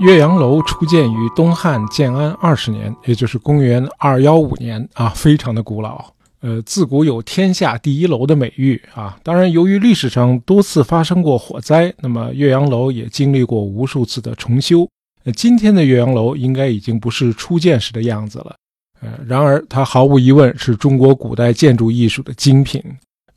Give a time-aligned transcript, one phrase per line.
[0.00, 6.02] 岳阳楼初建于东汉建安二十年，也就是公元二幺五年啊，非常的古老。
[6.40, 9.18] 呃，自古有天下第一楼的美誉啊。
[9.22, 14.88] 当然，由于历史上多次发生过火灾，那么岳阳楼也经历过无数次的重修。
[15.24, 18.56] 呃，今天的岳阳楼应该已经不是初建时的样子了。
[19.02, 22.82] 呃，然而它毫无疑问是中国古代建筑艺术的精品。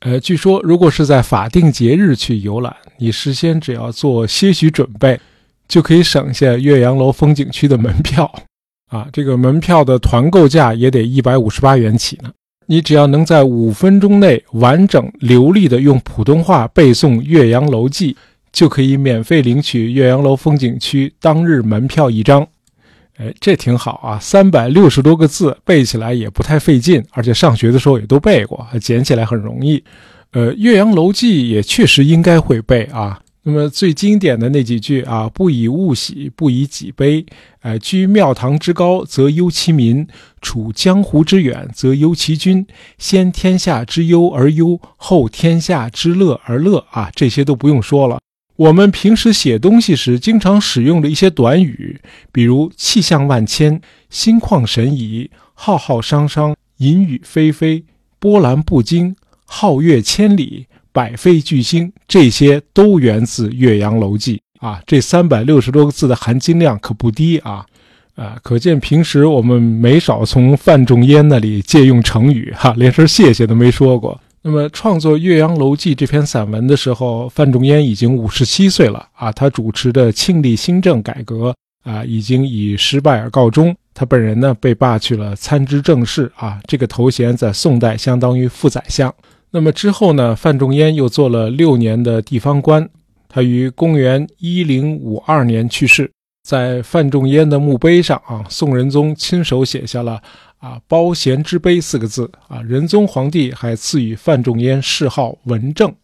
[0.00, 5.20] 呃，据说如果是在法定节日去游览，你事先只要做些许准备，
[5.68, 8.30] 就可以省下岳阳楼风景区的门票。
[8.90, 12.30] 啊，这个门票的团购价也得一百五十八元起呢。
[12.66, 18.14] 你只要能在五分钟内完整流利的用普通话背诵《岳阳楼记》，
[18.52, 22.46] 就可以免费领取岳阳楼风景区当日门票一张。
[23.16, 29.82] 哎，这挺好啊，三百六十多个字背起来也不太费劲，而且上学的时候也都背过，捡起来很容易。
[30.32, 33.20] 呃，《岳阳楼记》也确实应该会背啊。
[33.46, 37.26] 那么最经典的那几句啊，“不以物喜，不以己悲。
[37.60, 40.06] 呃，居庙堂之高则忧其民，
[40.40, 42.66] 处江湖之远则忧其君。
[42.96, 48.18] 先天下之忧而忧，后天下之乐而乐。”啊，这些都不用说了。
[48.56, 52.00] 我们平时写东西时经常使用的一些短语，
[52.32, 57.84] 比如“气象万千”“心旷神怡”“浩浩汤汤”“淫雨霏霏
[58.18, 59.14] ”“波澜不惊
[59.46, 60.68] ”“皓月千里”。
[60.94, 64.80] 百废俱兴，这些都源自《岳阳楼记》啊！
[64.86, 67.66] 这三百六十多个字的含金量可不低啊！
[68.14, 74.20] 啊，可见平时我们没少从范仲淹那里借用成语哈，连声谢谢都没说过。
[74.42, 79.32] 那么，创作《岳阳楼记》这篇散文的时候，范仲淹已经五十七岁了啊！
[79.32, 83.74] 他主持的庆历新政改革啊，已经以失败而告终。
[83.92, 89.12] 他本人呢，被罢去了参知政事啊，这个头衔在宋代相当于副宰相。
[89.54, 90.34] 那么之后呢？
[90.34, 92.90] 范仲淹又做了六年的地方官，
[93.28, 96.10] 他于公元一零五二年去世。
[96.42, 100.20] 在范仲淹的墓碑上啊，宋仁宗亲手写下了
[100.58, 102.60] “啊包贤之碑”四个字啊。
[102.62, 105.94] 仁宗皇帝还赐予范仲淹谥号文正。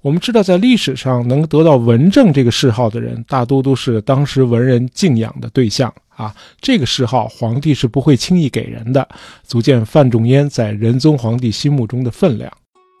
[0.00, 6.32] 我们知道，在历史上能得到文正这个谥号的人，大多都是当时文人敬仰的对象啊。
[6.60, 9.08] 这个谥号，皇帝是不会轻易给人的，
[9.42, 12.48] 足见范仲淹在仁宗皇帝心目中的分量。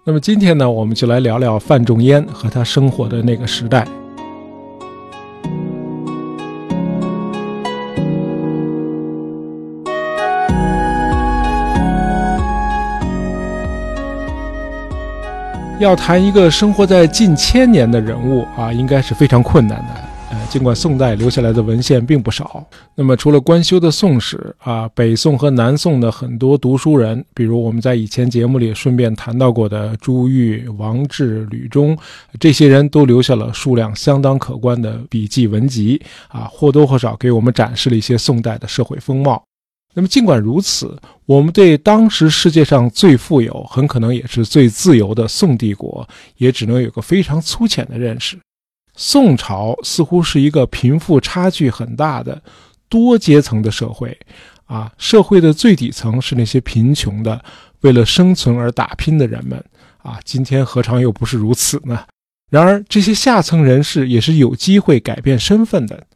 [0.06, 3.88] 那么今天呢，我们就来聊聊范仲淹和他生活的那个时代。
[15.80, 20.03] 要谈一个生活在近千年的人物啊，应该是非常困难的。
[20.50, 31.98] 尽管宋代留下来的文献并不少，那么除了官修的《宋史》啊，北宋和南宋的很多读书人，比如我们在以前节目里顺便谈到过的朱玉、王志、吕中，
[32.38, 39.42] 这些人都留下了数量相当可观的笔记文集啊，或多或少给我们展示了一些宋代的社会风貌。
[39.92, 40.96] 那么尽管如此，
[41.26, 48.38] 我们对当时世界上最富有、很可能也是最自由的宋帝国，也只能有个非常粗浅的认识。
[48.96, 52.42] 宋朝似乎是一个贫富差距很大的
[52.88, 54.16] 多阶层的社会，
[54.66, 57.44] 啊，社会的最底层是那些贫穷的、
[57.80, 59.62] 为了生存而打拼的人们，
[59.98, 62.04] 啊，今天何尝又不是如此呢？
[62.50, 66.06] 然而，这些下层人士也是有机会改变身份的。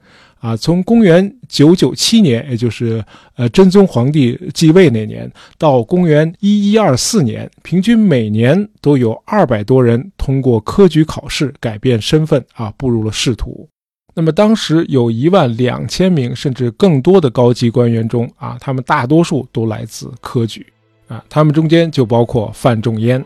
[0.40, 3.04] 啊，从公元九九七年，也就是
[3.36, 13.68] 呃真宗皇帝继位那年，到公元一一二四年，平均每年都有二百多人通过科举考试改变身份啊，步入了仕途。
[14.14, 20.66] 那么当时有一万两千名甚至更多的高级官员中啊，他们大多数都来自科举
[21.06, 23.24] 啊，他们中间就包括范仲淹。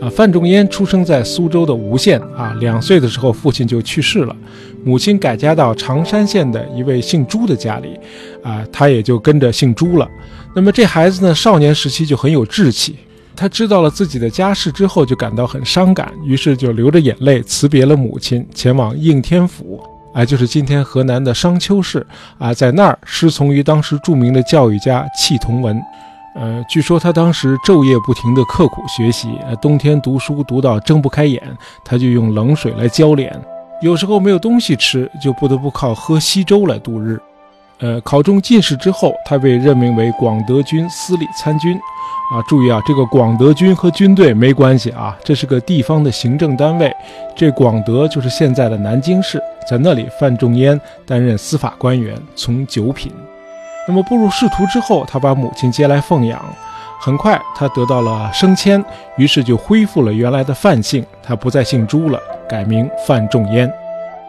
[0.00, 4.36] 啊，范仲淹出生在苏州的吴县啊，两岁的时候父亲就去世了，
[4.84, 7.98] 母亲改嫁到常山县的一位姓朱的家里，
[8.42, 10.08] 啊，他也就跟着姓朱了。
[10.54, 12.96] 那么这孩子呢，少年时期就很有志气，
[13.34, 19.82] 他知道了自己的家世之后，就感到很伤感，于是就流着眼泪辞别了母亲，前往应天府，
[20.14, 22.06] 啊，就是今天河南的商丘市，
[22.38, 25.76] 啊，在那儿师从于当时著名的教育家戚同文。
[26.34, 31.42] 呃，据说他当时昼夜不停地刻苦学习，呃，冬天读书读到睁不开眼，
[31.84, 33.34] 他就用冷水来浇脸。
[33.80, 37.20] 有时候没有东西吃，就不得不靠喝稀粥来度日。
[37.80, 41.76] 呃，考中进士之后，他被任命为广德军司礼参军。
[42.34, 46.94] 啊，注意啊，这个广德军和军队没关系啊，这是个地方的行政单位。
[47.34, 53.10] 这广德就是现在的南京市，在那里，范仲淹担任司法官员，从九品。
[53.88, 56.38] 那么步入仕途之后，他把母亲接来奉养，
[57.00, 58.84] 很快他得到了升迁，
[59.16, 63.72] 于是就恢复了原来的范姓，他不再姓朱了，改名范仲淹。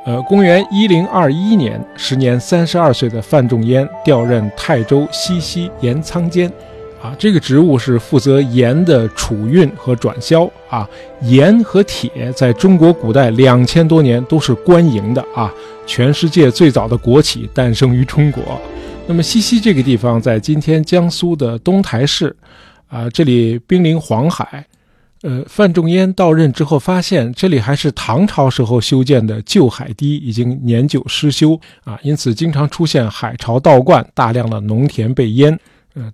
[0.06, 6.50] 呃，公元一零二一年，时年三十二岁的范仲淹调任泰州西溪盐仓监。
[7.02, 10.88] 啊，这个职务是负责盐的储运和转销啊。
[11.22, 15.52] 盐和铁在中国古代两千多年都是官营的啊。
[15.88, 18.44] 全世界最早的国企诞生于中国。
[19.08, 22.36] 那么西溪这个地方在今天江苏的东台市，
[22.88, 24.66] 啊，这里濒临黄海。
[25.22, 35.60] 呃，范仲淹到任之后发现这里还是唐朝时候修建的旧海堤，已经年久失修啊，因此经常出现海潮倒灌，大量的农田被淹。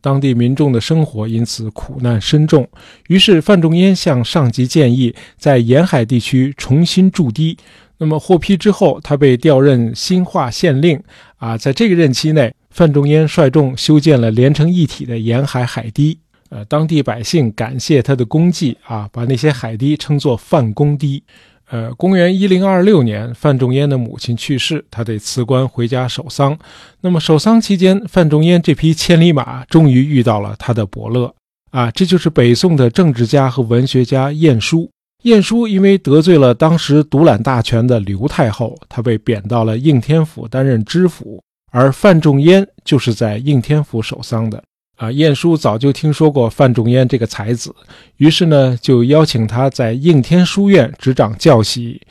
[0.01, 2.67] 当地民众的生活因此苦难深重。
[3.07, 7.57] 于是范仲淹向上级建议，在沿海地区重新筑堤。
[7.97, 11.01] 那么获批之后，他被调任新化县令。
[11.37, 16.17] 啊，在这个任期内，范仲淹率众修建了连成一体的沿海海堤。
[16.49, 21.23] 呃，当地百姓感谢他的功绩啊，把那些海堤称作范公堤。
[21.69, 26.57] 呃，公元一零二六年，范仲淹的母亲去世，他得辞官回家守丧。
[27.01, 31.33] 那么守丧期间，范仲淹这匹千里马终于遇到了他的伯乐
[31.71, 34.89] 啊，这就是北宋的政治家和文学家晏殊。
[35.23, 41.41] 晏殊因为得罪了当时独揽大权的刘太后，他被贬到了应天府担任知府，
[41.71, 44.63] 而范仲淹就是在应天府守丧的。
[44.95, 47.75] 啊，晏殊早就听说过范仲淹这个才子，
[48.17, 52.01] 于是呢，就邀请他在应天书院执掌教习。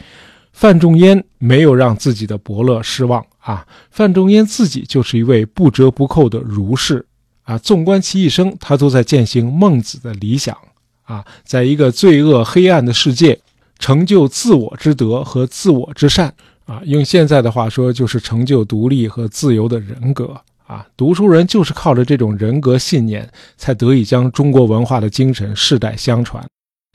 [0.53, 3.67] 范仲淹没有让自己的伯乐失望啊！
[3.91, 7.05] 范仲淹自己就是一位不折不扣的儒士
[7.43, 7.59] 啊！
[7.59, 10.57] 纵观其一生，他都在践行孟子的理想
[11.03, 13.41] 啊，在一个罪恶黑暗的世界，
[13.81, 16.33] 成就自我之德和自我之善
[16.67, 16.81] 啊！
[16.85, 20.41] 用现在的话说，就是成就独立和自由的人格。
[20.75, 26.45] 啊，读书人就是靠着这种人格信念，才得以将中国文化的精神世代相传。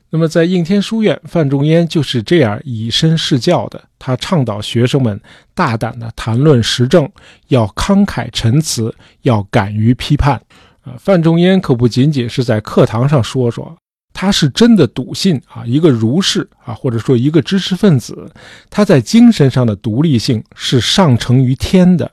[0.09, 3.81] 那么，在应天书院，范仲淹就是这样以身试教的。
[3.97, 5.17] 他倡导学生们
[5.53, 7.09] 大胆地谈论时政，
[7.47, 10.35] 要慷慨陈词，要敢于批判。
[10.81, 13.77] 啊，范仲淹可不仅仅是在课堂上说说，
[14.11, 18.29] 他是真的笃信啊，一个儒士啊，或者说一个知识分子，
[18.69, 22.11] 他在精神上的独立性是上承于天的。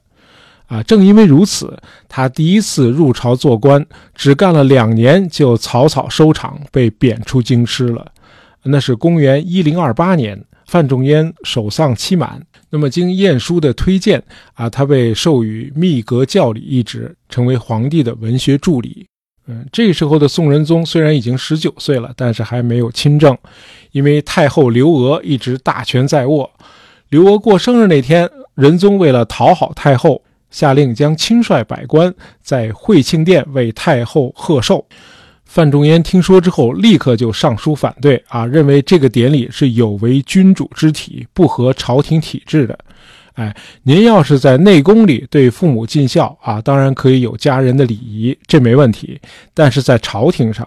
[0.67, 1.79] 啊，正因为如此，
[2.09, 8.13] 他第一次入朝做官，只干了两年就草草收场，被贬出京师了。
[8.65, 12.43] 那是公元一零二八年，范仲淹守丧期满。
[12.69, 14.21] 那么经晏殊的推荐，
[14.55, 19.07] 啊，他被授予秘阁教理一职，成为皇帝的文学助理。
[19.47, 23.39] 嗯，这时候的宋仁宗虽然已经十九岁了，但是还没有亲政，
[23.93, 26.51] 因为太后刘娥一直大权在握。
[27.11, 30.21] 刘娥过生日那天，仁宗为了讨好太后。
[30.51, 34.87] 下令将亲率百官在惠庆殿为太后贺寿。
[35.45, 42.77] 范仲淹听说之后，立刻就上书反对啊，认为这个典礼是有违君主之体，不合朝廷体制的。
[43.35, 49.21] 哎，您要是在内宫里对父母尽孝啊，当然可以有家人的礼仪，这没问题。
[49.55, 50.67] 但是在朝廷上，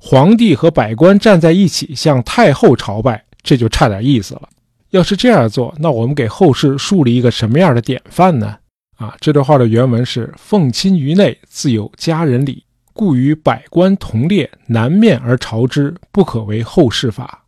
[0.00, 4.48] 皇帝和百官站在一起向太后朝拜，这就差点意思了。
[4.90, 8.56] 要是这样做，那我们给后世树立一个什么样的典范呢？
[8.96, 17.44] 啊，这段话的原文是：“奉亲于内，自有家人礼，故与百官同列，南面而朝之，不可为后世法。”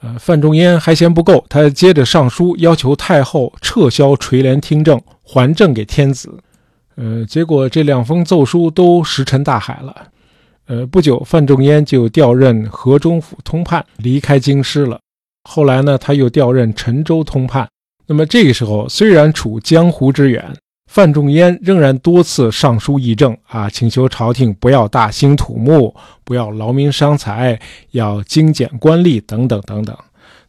[0.00, 6.38] 呃，范仲淹还嫌不够，他接着上书要求太后撤销垂帘听政，还政给天子。
[6.96, 10.08] 呃，结果这两封奏书都石沉大海了。
[10.66, 14.98] 呃，不久，范仲淹就调任河中府通判，离开京师了。
[15.44, 17.68] 后来呢，他又调任陈州通判。
[18.06, 20.54] 那么这个时候，虽然处江湖之远。
[20.96, 27.60] 范仲淹仍然多次上书议政啊，请求朝廷不要大兴土木，不要劳民伤财，
[27.90, 29.94] 要精简官吏等等等等。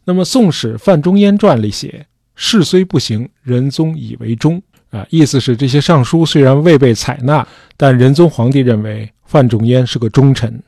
[0.06, 10.62] 那么《宋史·范仲淹传》里写：“事虽不行，仁宗以为忠。”啊，意思是这些上书虽然未被采纳，但仁宗皇帝认为范仲淹是个忠臣。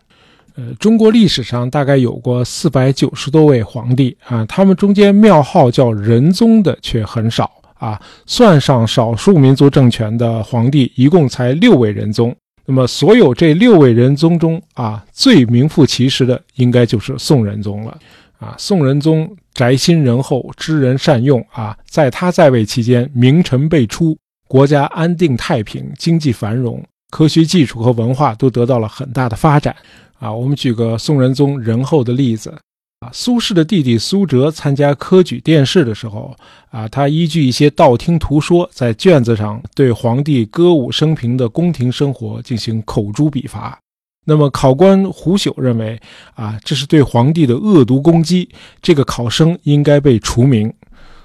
[0.56, 7.50] 呃，中国历史上大概有过四百九十多位皇帝啊，他们中间庙号叫仁宗的却很少。
[7.80, 12.32] 啊，算上少数民族政权的皇帝，一共才六位仁宗。
[12.66, 17.98] 那么，所有这六位仁宗中，啊，最名副其实的，应该就是宋仁宗了。
[18.38, 21.44] 啊，宋仁宗宅心仁厚，知人善用。
[21.50, 29.74] 啊，在他在位期间，名臣辈出，国家安定太平，经济繁荣，科学技术和文化都得到了很大的发展。
[30.18, 32.54] 啊，我们举个宋仁宗仁厚的例子。
[33.00, 36.36] 啊，苏轼的弟弟苏辙参加科举殿试的时候，
[36.70, 43.78] 啊，他依据一些道听途说，在卷子上对皇帝歌舞升平的宫廷生活进行口诛笔伐。
[44.26, 45.98] 那么考官胡朽认为
[46.34, 48.46] 啊，这是对皇帝的恶毒攻击，
[48.82, 50.70] 这个考生应该被除名。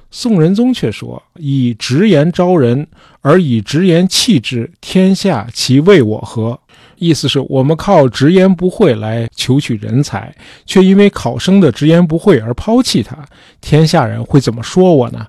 [0.09, 2.87] 宋仁宗却说：“以直言招人，
[3.19, 6.57] 而以直言弃之，天下其为我何？”
[6.97, 10.33] 意思是我们靠直言不讳来求取人才，
[10.65, 13.17] 却因为考生的直言不讳而抛弃他，
[13.61, 15.25] 天下人会怎么说我呢？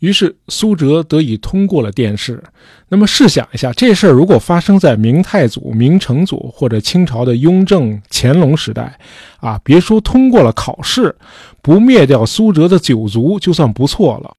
[0.00, 2.42] 于是苏辙得以通过了殿试。
[2.88, 8.98] 那么试想一下，这事儿如果发生在明太祖、明成祖或者清朝的雍正、乾隆时代，
[9.40, 11.14] 啊，别说通过了考试，
[11.60, 14.32] 不灭掉苏辙的九族就算不错了。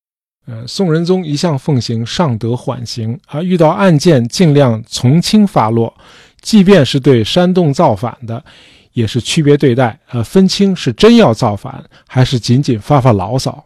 [0.47, 5.93] 呃，宋仁宗一向奉行上德缓刑，啊，遇到案件尽量从轻发落。
[6.41, 8.43] 即便是对煽动造反的，
[8.93, 13.63] 也是区别对待，呃，分清是真要造反，还是仅仅发发牢骚。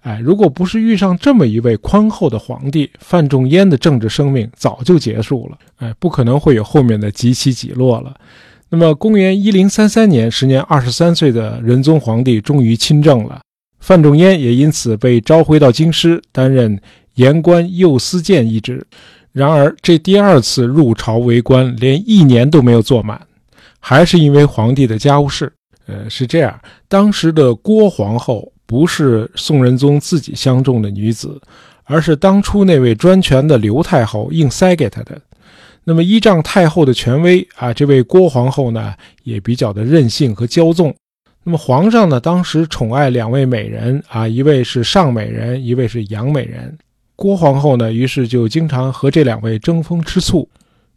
[0.00, 5.58] 哎，如果不是遇上这么一位宽厚的皇帝，范仲淹的政治生命早就结束了。
[5.76, 8.14] 哎，不可能会有后面的几起几落了。
[8.68, 13.40] 那么，公元一零三三年，时年二十三岁的仁宗皇帝终于亲政了，
[13.80, 16.78] 范仲淹也因此被召回到京师，担任
[17.14, 18.86] 言官右司谏一职。
[19.34, 23.20] 然而，这第二次入朝为官，连一年都没有做满，
[23.80, 25.52] 还是因为皇帝的家务事。
[25.88, 31.42] 呃，是这样，当时的郭皇后不是宋仁宗自己相中的女子，
[31.82, 35.20] 而是当初那位专权的刘太后硬塞给他的。
[35.82, 40.94] 那么，依仗太后的权威啊，这位郭皇后呢，也比较的任性和骄纵。
[41.42, 46.78] 那么，皇上呢，当时宠爱两位美人啊，一位是尚美人，一位是杨美人。
[47.16, 50.48] 郭皇后呢，于是就经常和这两位争风吃醋。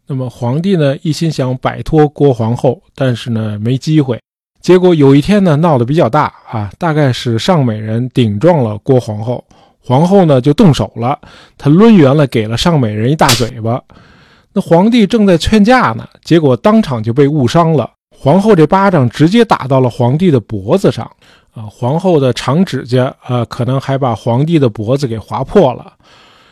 [0.06, 4.20] 那么皇帝呢，一心想摆脱郭皇后，但是呢，没机会。
[4.60, 9.44] 结果有一天呢，闹得比较大啊，大概是尚美人顶撞了郭皇后，
[9.80, 11.18] 皇后呢就动手了，
[11.56, 13.80] 她抡圆了给了尚美人一大嘴巴。
[14.52, 17.88] 那皇帝正在劝架呢，结果当场就被误伤了。
[18.10, 21.08] 皇后这巴掌直接打到了皇帝的脖子上。
[21.58, 25.92] 啊，皇后的长指甲啊，可能还把皇帝的脖子给划破了。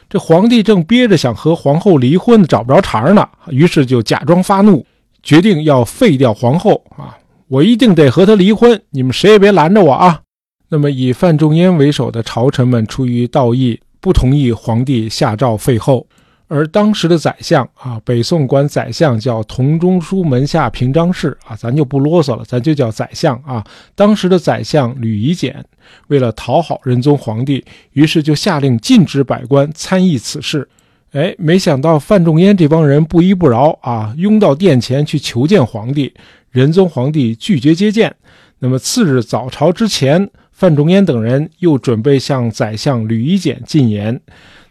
[0.08, 4.84] 这皇帝正憋着想和皇后离婚，找不着茬呢，于是就假装发怒，
[5.22, 7.16] 决定要废掉皇后啊！
[7.46, 10.22] 我一定得和她离婚，你们谁也别拦着我啊！
[10.68, 16.04] 那么以范仲淹为首的朝臣们出于道义，不同意皇帝下诏废后。
[16.48, 23.64] 而当时的宰相啊，北宋管宰相叫同中书门下平章事啊，咱就不啰嗦了，咱就叫宰相啊。
[23.94, 25.64] 当时的宰相吕夷简
[26.06, 30.68] 为了讨好仁宗皇帝，于是就下令禁止百官参议此事。
[31.12, 36.14] 哎，没想到范仲淹这帮人不依不饶啊，拥到殿前去求见皇帝。
[36.50, 38.14] 仁宗皇帝拒绝接见。
[38.60, 44.20] 那么次日早朝之前，范仲淹等人又准备向宰相吕夷简进言。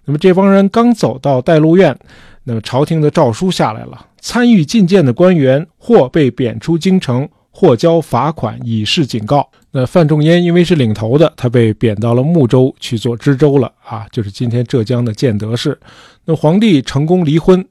[0.05, 1.97] 那么这帮人刚走到带路院，
[2.43, 9.49] 那么朝廷的诏书下来了，参与觐见的官员或被贬出京城，或交罚款以示警告。
[9.71, 15.77] 那范仲淹因为是领头的，他被贬到了睦州去做知州了啊，就是今天浙江的建德市。
[16.23, 17.65] 那皇帝成功离婚，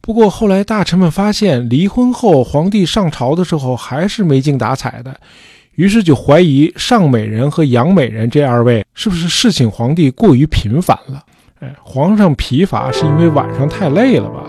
[0.00, 5.18] 不过后来大臣们发现，离婚后皇帝上朝的时候还是没精打采的，
[5.76, 11.24] 于是就怀疑尚美人和杨美人这二位是不是侍寝皇帝过于频繁了。
[11.60, 14.44] 哎，皇上疲乏是因为晚上太累了吧？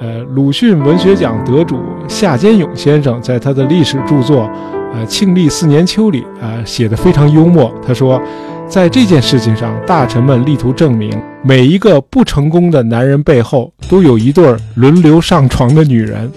[0.00, 4.44] 呃，鲁迅文学奖得主夏坚勇先生在他的历史著作
[4.94, 7.70] 《呃庆历四年秋》里啊写的非常幽默。
[7.86, 8.20] 他说，
[8.66, 11.10] 在这件事情上，大臣们力图证明，
[11.42, 16.32] 每一个不成功的男人背后都有一对轮流上床的女人。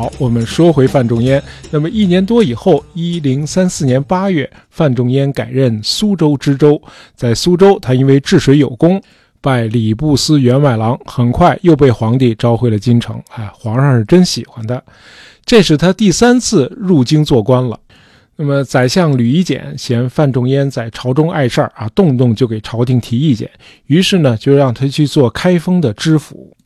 [0.00, 1.42] 好，我们说回范仲淹。
[1.70, 6.80] 那么一年多以后，一零三四年八月，范仲淹改任苏州知州。
[7.14, 8.98] 在苏州，他因为治水有功，
[9.42, 13.22] 拜礼部司员外郎，很快又被皇帝召回了京城。
[13.32, 14.82] 哎，皇上是真喜欢他。
[15.44, 17.78] 这是他第三次入京做官了。
[18.36, 23.50] 那么宰相吕夷简嫌范仲淹在朝中碍事儿啊，动不动就给朝廷提意见，
[23.84, 26.56] 于是呢，就让他去做开封的知府。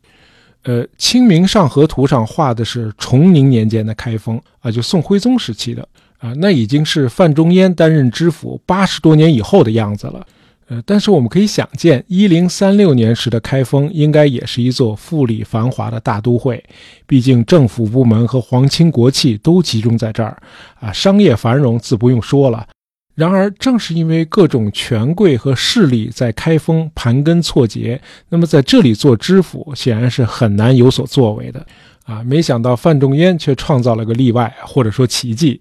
[0.65, 5.87] 呃，《清明上河图》上画的是崇宁年间的开封啊，就宋徽宗时期的
[6.19, 10.27] 啊，那已经是范仲淹担任知府八十多年以后的样子了。
[10.69, 16.65] 呃，但是我们可以想见，一零三六年时的开封应该也是一座富丽繁华的大都会，
[17.07, 20.35] 毕竟政府部门和皇亲国戚都集中在这儿
[20.81, 22.67] 啊，商业繁荣自不用说了。
[23.15, 31.65] 然而，正是因为各种权贵和势力在开封盘根错节，那么在这里做知府显然是很难有所作为的。
[32.07, 35.61] 啊，没想到范仲淹却创造了个例外，或者说奇迹。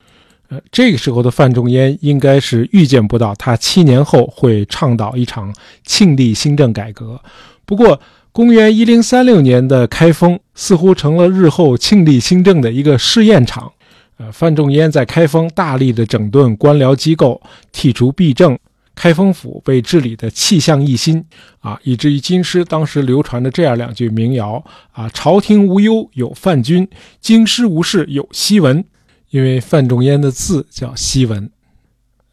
[0.50, 5.53] 呃，这个时候的范仲淹应该是预见不到他七年后会倡导一场
[5.86, 7.22] 庆历新政改革。
[7.65, 8.00] 不过，
[8.31, 13.72] 公元一零三六年的开封似乎成了日后庆历新政的一个试验场。
[14.17, 17.41] 呃，范仲淹在开封大力的整顿官僚机构，
[17.74, 18.58] 剔除弊政，
[18.93, 21.24] 开封府被治理的气象一新
[21.60, 26.88] 啊，以至于京师当时流传着这样两句民谣啊：“朝廷无忧有范君，
[27.20, 28.84] 京师无事有西文。”
[29.32, 31.50] 因为范仲淹的字叫西文。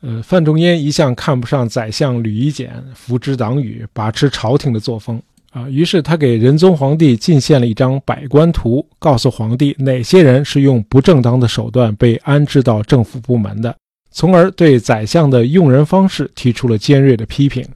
[0.02, 5.22] 呃，范仲淹一向看不上宰相吕夷简扶植党羽、把持朝廷的作风。
[5.50, 13.76] 啊，于是他给仁宗皇帝进献了一张百官图，告诉皇帝哪些人是用不正当的手段被安置到政府部门的，
[14.12, 17.66] 从而对宰相的用人方式提出了尖锐的批评。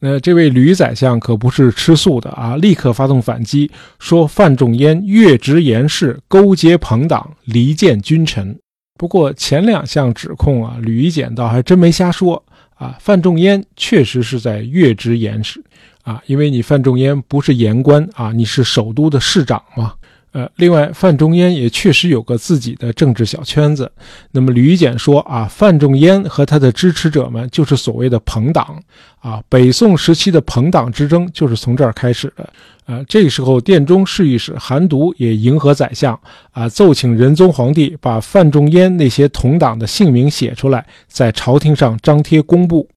[0.00, 8.58] 那这位吕宰相可不是吃素的啊，立刻发动反击，说范仲淹越职言事，勾结朋党，离间君臣。
[8.98, 12.42] 不过前两项指控啊，吕夷简倒还真没瞎说
[12.74, 15.62] 啊，范仲淹确实是在越职言事。
[16.02, 19.94] 啊，因为你范仲淹不是言官啊，你是首都的市长嘛。
[20.32, 23.90] 呃，另外范仲淹也确实有个自己的政治小圈子。
[24.30, 28.80] 那么吕简说啊，范仲淹和他的支持者们就是所谓的朋党
[29.18, 29.42] 啊。
[29.48, 32.48] 北宋时期的朋党之争就是从这儿开始的。
[32.86, 36.16] 呃，这个时候殿中侍御史韩独也迎合宰相
[36.52, 42.88] 啊，奏请仁宗皇帝把范仲淹那些同党的姓名写出来，在朝廷上张贴公布。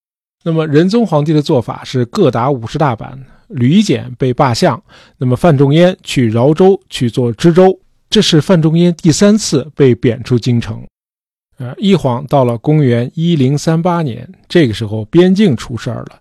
[0.43, 4.81] 那么仁宗皇帝的做法是各打五十大板，吕简被罢相，
[5.17, 10.83] 那么范仲淹去饶州去做知州，这是范仲淹第三次被贬出京城。
[11.59, 16.19] 呃，一晃到了公元一零三八年，这个时候边境出事儿了，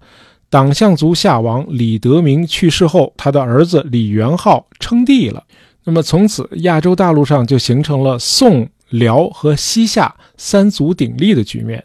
[0.48, 5.42] 党项族夏王李德明去世后，他的儿子李元昊称帝了，
[5.84, 11.82] 那么从此亚洲大陆上就形成了宋、辽和西夏三足鼎立的局面。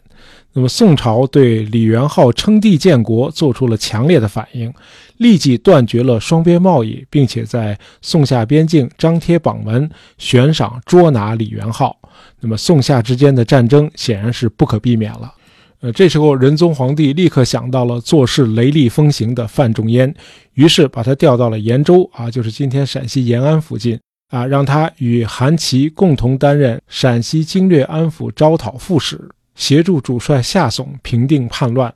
[0.54, 4.72] 那么宋朝对李元昊称帝建国做出了强烈的反应，
[5.18, 11.96] 立即断绝了双边贸易，并且在宋夏边境张贴榜文，悬赏捉拿李元昊。
[12.40, 15.32] 那么宋夏之间的战争显然是不可避免了。
[15.80, 20.12] 呃，这时候仁宗皇帝立刻想到了做事雷厉风行的范仲淹，
[20.54, 23.96] 于是把他调到了延州啊，就是今天陕西延安附近
[24.30, 29.28] 啊，让他与韩琦共同担任陕西经略安抚招讨副使。
[29.58, 31.92] 协助主帅夏竦平定叛乱，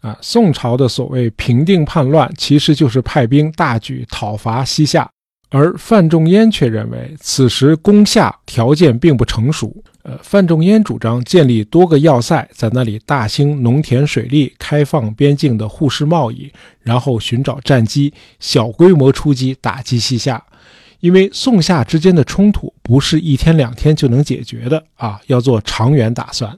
[0.00, 5.08] 啊，宋朝的所谓平定叛乱，其实就是派兵大举讨伐西夏。
[5.50, 9.72] 而范仲淹却认为，此时攻夏条件并不成熟。
[10.02, 20.42] 呃，范仲淹主张建立多个要塞，在那里大兴农田水利，开放边境的互市贸易，然后寻找战机，小规模出击打击西夏。
[20.98, 26.54] 因为宋夏之间的冲突不是一天两天就能解决的啊，要做长远打算。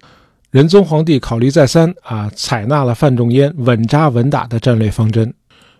[0.50, 5.32] 仁宗皇帝考虑再三啊，采纳了范仲淹稳扎稳打的战略方针。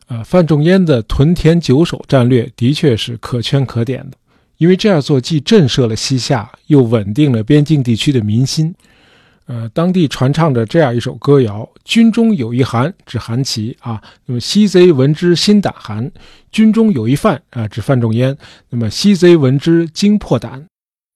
[0.09, 4.16] 呃，范仲淹的屯田久守战略的确是可圈可点的，
[4.59, 8.74] 因为这样做既震慑了西夏，又稳定了边境地区的民心。
[9.46, 14.02] 呃，当地传唱着这样一首歌谣：“军中有一韩，指韩琦啊。
[14.26, 16.05] 那么西贼闻之心胆寒；
[16.50, 18.37] 军中有一范啊，指范仲淹。
[18.70, 20.66] 那么西贼闻之惊破胆。”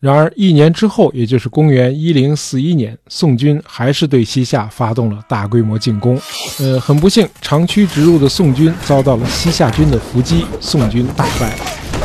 [0.00, 6.18] 然而，一年之后，也就是公元一零四一年，宋军还是对西夏发动了大规模进攻。
[6.58, 11.54] 呃，很不幸，长驱直入的宋军遭到了西夏军的伏击，宋军大败。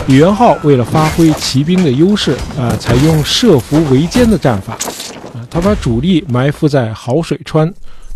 [0.08, 4.74] 李元昊为了发挥骑兵的优势，啊，采用设伏围歼的战法，
[5.34, 7.74] 啊，他把主力埋伏在好水川。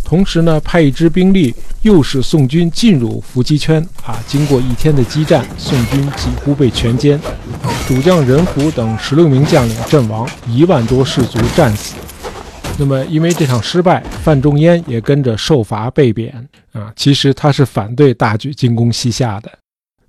[0.10, 4.17] 同时呢，派一支兵力诱使宋军进入伏击圈啊。
[4.26, 7.19] 经过一天的激战，宋军几乎被全歼，
[7.88, 11.93] 主将任虎等十六名将领阵亡，一万多士卒战死。
[12.80, 16.34] 那么，因为这场失败，范仲淹也跟着受罚被贬
[16.72, 16.91] 啊。
[16.95, 19.52] 其实他是反对大举进攻西夏的。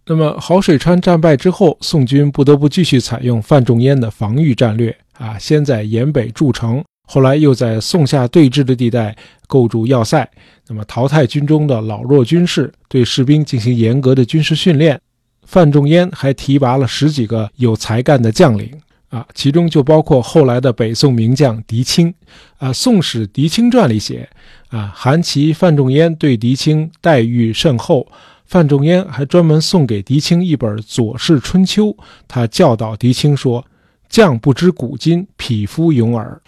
[0.07, 6.83] 那么，好水川战败之后，宋军不得不继续采用范仲淹的防御战略啊，先在延北筑城。
[7.13, 9.17] 后来又在宋夏对峙的地带
[9.49, 10.31] 构筑要塞，
[10.69, 15.01] 那么淘汰军中的老弱军士，对士兵进行严格的军事训练。
[15.45, 18.71] 范仲淹还提拔了十几个有才干的将领
[19.09, 22.15] 啊，其中就包括后来的北宋名将狄青
[22.59, 24.29] 啊，《宋史·狄青传》里写
[24.69, 28.07] 啊，韩琦、范仲淹对狄青待遇甚厚，
[28.47, 31.87] 范仲淹还专门送给狄青一本《左氏春秋》，
[32.29, 33.65] 他教导狄青说
[34.09, 36.41] ：“将不知古今，匹夫勇耳。”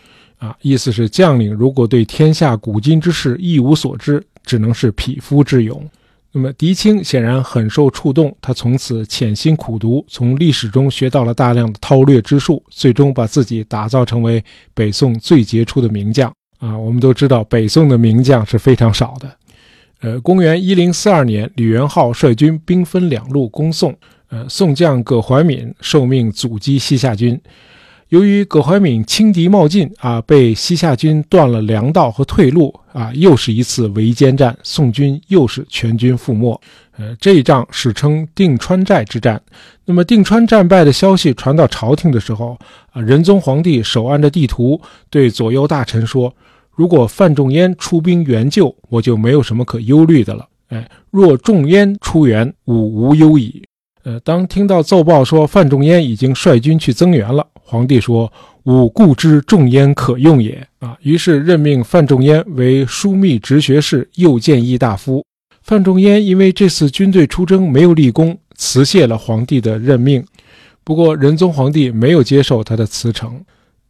[0.43, 5.89] 啊，意思是将领如果对天下古今之事一无所知，只能是匹夫之勇。
[6.33, 14.43] 那么狄青显然很受触动，他从此潜心苦读，从历史中学到了大量的韬略之术，最终把自己打造成为
[14.75, 16.29] 北宋最杰出的名将。
[16.59, 19.31] 啊，我们都知道北宋的名将是非常少的。
[20.01, 23.97] 呃，公元一零四二年，李元昊率军兵分两路攻宋。
[24.29, 27.41] 呃，宋将葛怀敏受命阻击西夏军。
[28.13, 36.61] 由于葛怀敏轻敌冒进啊，被西夏军断了粮道和退路啊，又是一次围歼战，宋军又是全军覆没。
[36.99, 39.41] 呃，这一仗史称定川寨之战。
[39.87, 42.55] 那么定川战败的消息传到朝廷的时候
[42.93, 46.31] 啊，仁宗皇帝手按着地图，对左右大臣说
[46.77, 50.47] ：“如果范仲淹出兵援救，我就没有什么可忧虑的了。
[50.69, 53.63] 哎，若仲淹出援，吾无忧矣。”
[54.05, 57.47] 呃，当听到奏报说范仲淹已经率军去增援了。
[57.65, 58.31] 皇帝说
[58.65, 65.25] ：“吾固知仲淹可用也。”啊，于是任命范仲淹为枢密直学士、右谏议大夫。
[65.63, 70.25] 范仲淹因为这次军队出征没有立功，辞谢了皇帝的任命。
[70.83, 73.41] 不过仁宗皇帝没有接受他的辞呈，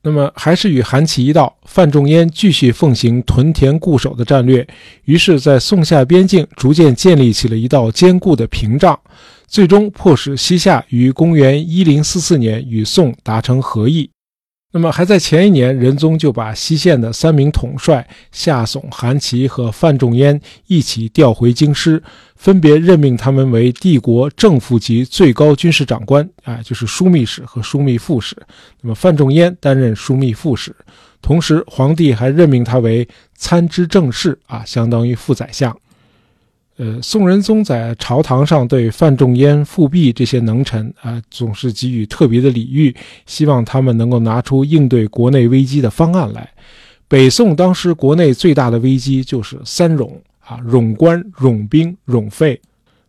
[0.03, 4.67] 那么还是与韩琦一道，范仲淹继续奉行屯田固守的战略。
[5.07, 9.01] 于是，在宋夏边境逐渐建立起了一道坚固的屏障。
[9.53, 14.09] 最终迫使西夏于公元一零四四年与宋达成和议。
[14.73, 22.03] 那么还在前一年，仁宗就把西线的三名统帅夏竦、韩琦和范仲淹一起调回京师，
[22.35, 28.35] 分别任命他们为帝国正副级最高军事长官，啊，就是枢密使和枢密副使。
[28.81, 30.75] 那么范仲淹担任枢密副使，
[31.21, 35.77] 同时皇帝还任命他为参知政事，啊，相当于副宰相。
[36.79, 42.95] 呃，宋仁宗在朝堂上对范仲淹、富弼这些能臣啊，总是给予特别的礼遇，
[43.27, 46.49] 希望他们能够拿出应对国内危机的方案来。
[47.07, 52.59] 北宋当时国内最大的危机就是三冗啊：冗官、冗兵、冗费。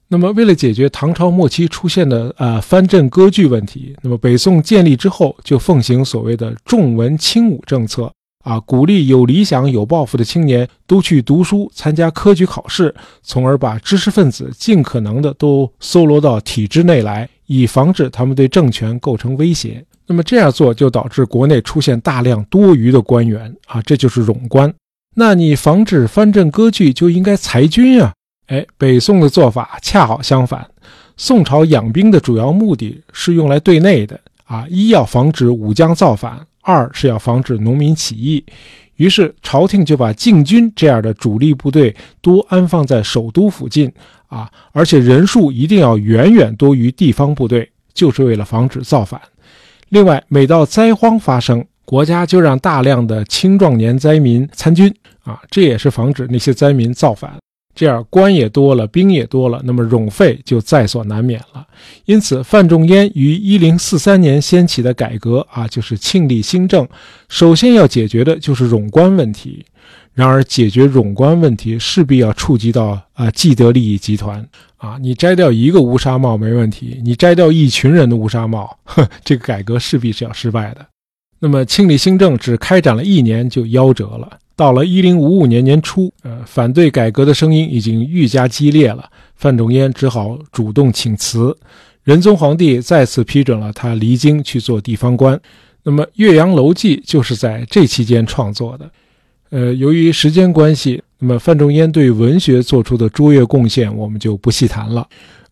[0.10, 8.12] 那么，为了解决唐朝末期出现的呃藩镇割据问题，那么北宋建立之后就奉行所谓的重文轻武政策。
[8.44, 19.84] 啊，鼓励有理想、有抱负的青年都去读书、参加科举考试，从而把知识分子尽可能的都搜罗到体制内来，以防止他们对政权构成威胁。
[20.06, 24.72] 那么这样做就导致国内出现大量多余的官员啊，这就是冗官。
[25.16, 28.12] 那你防止藩镇割据，就应该裁军啊。
[28.48, 30.70] 哎，北宋的做法恰好相反，
[31.16, 36.46] 宋朝养兵的主要目的是用来对内的啊，一要防止武将造反。
[36.64, 38.44] 二是要防止农民起义，
[38.96, 43.92] 于是朝廷就把禁军这样的主力部队多安放在首都附近
[44.28, 49.22] 啊，而且人数一定要远远多于地方部队，就是为了防止造反。
[49.90, 54.92] 另外，每到灾荒发生，国家就让大量的青壮年灾民参军
[55.24, 57.36] 啊，这也是防止那些灾民造反。
[57.76, 61.66] 这样官也多了，兵也多了，那么冗费就在所难免了。
[62.06, 66.88] 因此，范仲淹于一零四三年掀起的改革啊，就是庆历新政，
[67.30, 69.66] 首先要解决的就是冗官问题。
[70.14, 80.86] 然而，解决冗官问题势必要触及到啊既得利益集团啊，你摘掉一个乌纱帽没问题，你摘掉一群人的乌纱帽，呵， 这个改革势必是要失败的。
[81.40, 84.38] 那么，庆历新政只开展了一年就夭折了。
[84.56, 89.10] 到了一零五五年年初，呃，反对改革的声音已经愈加激烈了。
[89.36, 91.56] 范仲淹只好主动请辞，
[92.04, 95.40] 仁宗皇帝再次批准了他离京去做地方官。
[95.84, 98.90] 那么《岳阳楼记》就是在这期间创作的。
[99.50, 105.08] 呃，由于时间关系，那么范仲淹对文学做出的卓越贡献，我们就不细谈了。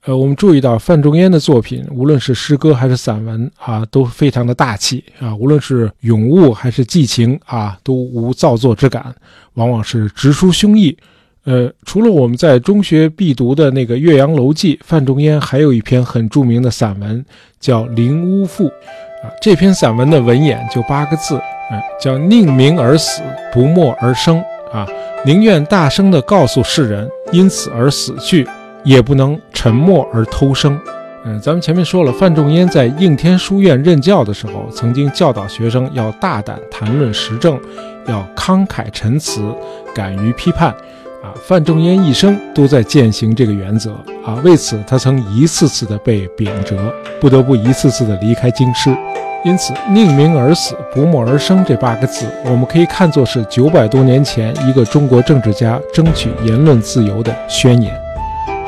[0.05, 5.35] 呃，我们注意到范仲淹的作品，无论是诗歌还是散文啊，都非常的大气啊。
[5.35, 9.13] 无论是咏物还是寄情啊，都无造作之感，
[9.53, 10.95] 往往是直抒胸臆。
[11.43, 17.23] 呃，除了我们在中学必读的那个《岳阳楼记》，范仲淹还有一篇很著名的散文，
[17.59, 19.29] 叫《灵屋赋》啊。
[19.39, 21.35] 这篇散文的文眼就八个字，
[21.71, 23.21] 嗯，叫宁鸣而死，
[23.53, 24.87] 不默而生啊，
[25.23, 28.47] 宁愿大声地告诉世人，因此而死去。
[28.83, 30.79] 也不能沉默而偷生。
[31.23, 37.59] 嗯，咱们前面说了，范仲淹在应天书院任教的时候，曾经教导学生要大胆谈论时政，
[38.07, 39.41] 要慷慨陈词，
[39.93, 40.69] 敢于批判。
[41.21, 43.91] 啊，范仲淹一生都在践行这个原则。
[44.25, 46.75] 啊，为此他曾一次次的被贬谪，
[47.19, 48.89] 不得不一次次的离开京师。
[49.43, 58.00] 因此，“宁鸣而死，不默而生”这八个字，我们可以看作是九百多年前一个中国政治家争取言论自由的宣言。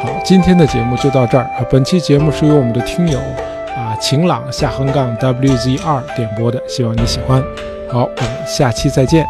[0.04, 1.66] 好，今天的节目就到这儿啊！
[1.72, 3.18] 本期节目是由我们的听友
[3.74, 7.42] 啊晴朗下横杠 WZ 二点播的，希望你喜欢。
[7.90, 9.26] 好，我们下期再见。